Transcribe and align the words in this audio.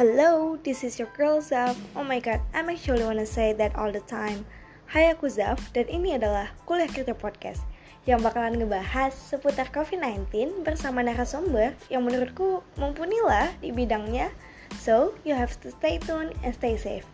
Hello, 0.00 0.56
this 0.64 0.80
is 0.80 0.96
your 0.96 1.12
girl 1.12 1.44
Zaf. 1.44 1.76
Oh 1.92 2.00
my 2.00 2.24
god, 2.24 2.40
I'm 2.56 2.72
actually 2.72 3.04
wanna 3.04 3.28
say 3.28 3.52
that 3.60 3.76
all 3.76 3.92
the 3.92 4.00
time. 4.08 4.48
Hai 4.88 5.12
aku 5.12 5.28
Zaf, 5.28 5.60
dan 5.76 5.92
ini 5.92 6.16
adalah 6.16 6.48
Kuliah 6.64 6.88
Kita 6.88 7.12
Podcast 7.12 7.68
yang 8.08 8.24
bakalan 8.24 8.56
ngebahas 8.56 9.12
seputar 9.12 9.68
COVID-19 9.68 10.64
bersama 10.64 11.04
narasumber 11.04 11.76
yang 11.92 12.00
menurutku 12.08 12.64
mumpunilah 12.80 13.52
di 13.60 13.76
bidangnya. 13.76 14.32
So, 14.80 15.20
you 15.20 15.36
have 15.36 15.60
to 15.60 15.68
stay 15.68 16.00
tuned 16.00 16.32
and 16.40 16.56
stay 16.56 16.80
safe. 16.80 17.04